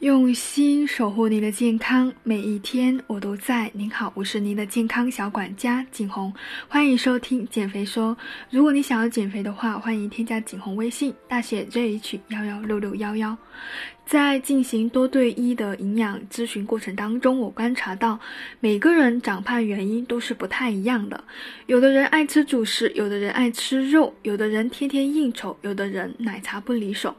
[0.00, 3.70] 用心守护您的健康，每一天我都在。
[3.74, 6.32] 您好，我是您的健康小管家景红，
[6.68, 8.16] 欢迎收听减肥说。
[8.48, 13.36] 如果你想要减肥的话，欢迎添加景红微信，大写 JH 幺幺六六幺幺。
[14.06, 18.18] 在进行多对一的营养咨询过程当中，我观察到
[18.58, 21.22] 每个人长胖原因都是不太一样的。
[21.66, 27.14] 有的人爱吃主食，有的人爱吃肉，有的人天天应酬，有的人奶茶不离手。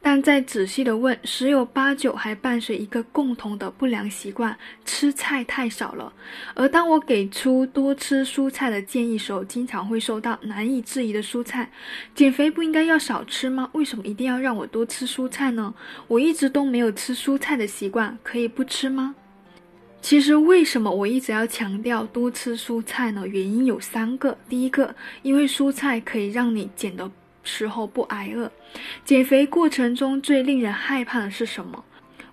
[0.00, 6.12] 但再仔细的问，十有八九还伴随一个共同的不良习惯：吃菜太少了。
[6.54, 11.70] 而当我给出多吃蔬菜的建议时候，经常会收到难以质疑的蔬菜。
[12.14, 13.68] 减肥不应该要少吃吗？
[13.72, 15.74] 为什么一定要让我多吃蔬菜呢？
[16.08, 19.14] 我一直都没有吃蔬菜的习惯，可以不吃吗？
[20.00, 23.24] 其实，为什么我一直要强调多吃蔬菜呢？
[23.24, 24.36] 原因有三个。
[24.48, 27.08] 第一个，因为蔬菜可以让你减得。
[27.42, 28.50] 时候不挨饿，
[29.04, 31.84] 减肥过程中最令人害怕的是什么？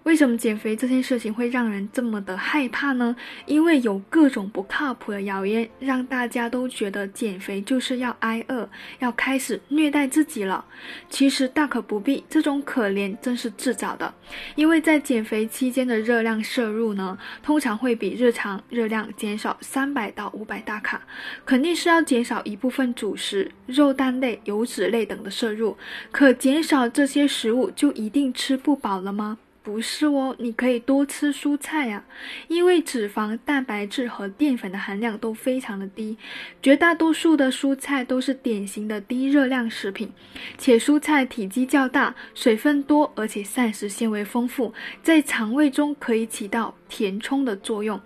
[0.03, 3.15] 为什么减肥这件事情会让人这么的害怕呢？
[3.45, 8.67] 因为有各种不靠谱的谣言，让大家都觉得减肥就是要挨饿，
[8.99, 10.63] 要开始虐待自己了。
[11.09, 14.11] 其实大可不必，这种可怜真是自找的。
[14.55, 21.01] 因为在减肥期间的热量摄入呢，通常会比日常热量减少三百到五百大卡，
[21.45, 25.77] 肯定是要减少一部分主食、肉蛋类、油脂类等的摄入。
[26.09, 29.37] 可减少这些食物，就一定吃不饱了吗？
[29.61, 32.03] 不是哦，你可以多吃蔬菜呀，
[32.47, 36.17] 因为脂肪、蛋白质和淀粉的含量都非常的低，
[36.61, 40.11] 绝大多数的蔬菜都是典型的低热量食品，
[40.57, 47.99] 且蔬菜体积较大，水分多，而且膳食纤维丰富，在肠胃中可以起到填充的作用。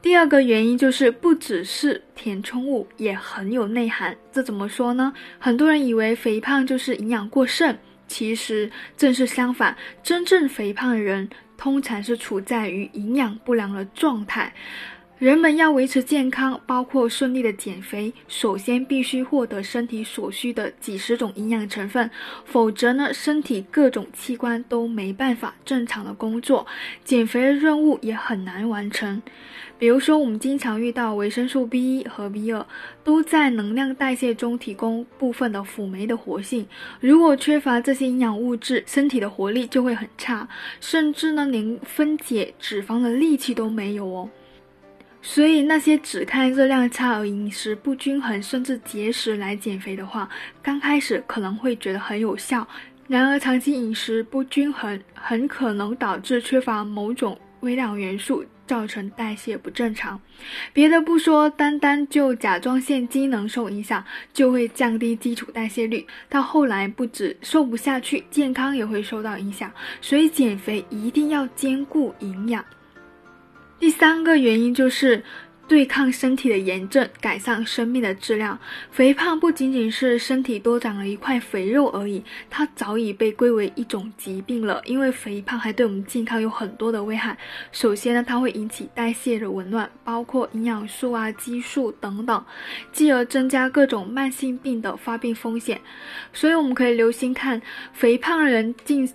[0.00, 4.16] 第二个原因就是不只是填充物，也很有内涵。
[4.32, 5.12] 这怎么说呢？
[5.38, 7.76] 很多人以为肥胖就是营养过剩。
[8.12, 14.52] 其实正是相反，真正肥胖的人通常是处在于营养不良的状态。
[15.22, 22.10] 人们要维持健康，包括顺利的减肥，首先必须获得身体所需的几十种营养成分，
[22.44, 26.66] 否则呢，身体各种器官都没办法正常的工作，
[27.04, 29.22] 减肥的任务也很难完成。
[29.78, 32.66] 比如说，我们经常遇到维生素 B 一和 B 二
[33.04, 36.66] 都在能量代谢中提供部分的辅酶的活性，
[36.98, 40.48] 如果缺乏这些营养物质，身体的活力就会很差，
[40.80, 44.28] 甚至呢，连分解脂肪的力气都没有哦。
[45.24, 50.28] 所以，那些只看热量差而饮食不均衡，甚至节食来减肥的话，
[50.60, 52.66] 刚开始可能会觉得很有效。
[53.06, 60.20] 然而，长期饮食不均衡，很可能导致缺乏某种微量元素，造成代谢不正常。
[60.72, 66.04] 别的不说，单单就甲状腺机能受影响，就会降低基础代谢率。
[66.28, 69.70] 到后来，不止瘦不下去，健康也会受到影响。
[70.00, 72.64] 所以，减肥一定要兼顾营养。
[73.82, 75.20] 第三个原因就是
[75.66, 78.56] 对抗身体的炎症，改善生命的质量。
[78.92, 84.80] 肥胖不仅仅是身体多长了一块肥肉而已，它早已被归为一种疾病了。
[84.84, 87.36] 因为肥胖还对我们健康有很多的危害。
[87.72, 92.44] 首先呢，它会引起代谢的紊乱，包括营养素啊、激素等等，
[92.92, 95.80] 继而增加各种慢性病的发病风险。
[96.32, 97.60] 所以我们可以留心看，
[97.92, 99.12] 肥胖的人近。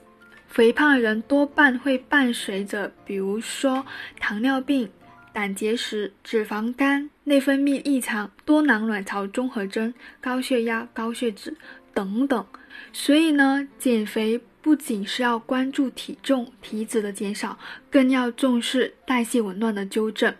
[0.47, 3.85] 肥胖的人多半会伴随着，比如说
[4.19, 4.89] 糖尿病、
[5.31, 11.55] 胆结石、脂肪肝、内分泌异常、多囊卵巢综合征、高血压、高血脂
[11.93, 12.45] 等等。
[12.91, 17.57] 所以呢，减肥不仅是要关注体重、体脂的减少，
[17.91, 20.33] 更要重视代谢紊乱的纠正。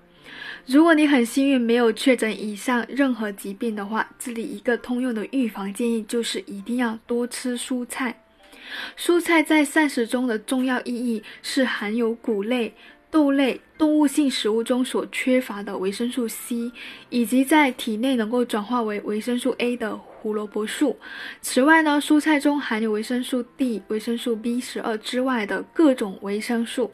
[0.66, 8.24] 如果你很幸运没有确诊以上任何疾病的话，这里一个通用的预防建议就是一定要多吃蔬菜。
[8.98, 12.74] 蔬菜在膳食中的重要意义是含有谷类、
[13.10, 16.72] 豆类、动物性食物中所缺乏的维生素 C，
[17.10, 20.98] 以及在体内能够转化为维生素 A 的胡萝卜素。
[21.42, 26.92] 此外呢，蔬菜中含有维生素 D、维生素 B 十二之外的各种维生素，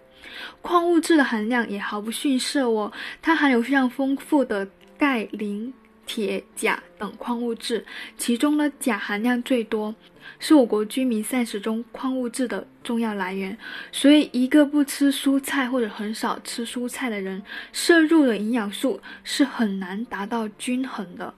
[0.62, 2.92] 矿物质的含量也毫不逊色哦。
[3.22, 4.68] 它含有非常丰富的
[4.98, 5.74] 钙、磷。
[6.06, 7.86] 铁、钾等矿物质，
[8.18, 9.94] 其中呢，钾含量最多，
[10.40, 13.58] 是我国居民膳食中矿物质的重要来源。
[13.92, 17.42] 所以，一个不吃蔬菜或者很少吃蔬菜的人，
[17.72, 21.34] 摄入的营养素是很难达到均衡的。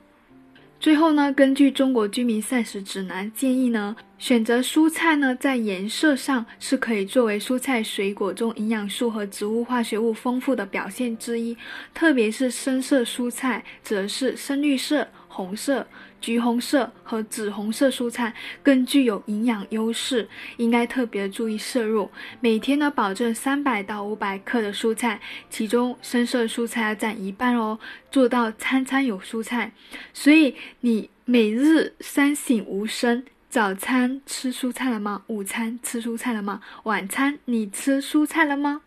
[0.77, 11.57] 最后呢，根据中国居民膳食指南建议呢，选择蔬菜呢，在颜色上是可以作为蔬菜水果中营养素和植物化学物丰富的表现之一，
[11.93, 15.85] 特别是深色蔬菜，则是深绿色、红色、
[16.21, 18.33] 橘红色和紫红色蔬菜
[18.63, 22.09] 更具有营养优势，应该特别注意摄入。
[22.39, 27.77] 每天呢，保证三百到五百克的蔬菜，其中深色蔬菜要占一半哦，
[28.09, 29.73] 做到餐餐有蔬菜。
[30.13, 33.25] 所以你每日三省吾身。
[33.47, 35.23] 早餐吃蔬菜了吗？
[35.27, 36.61] 午餐吃蔬菜了吗？
[36.83, 38.81] 晚餐你吃蔬菜了吗？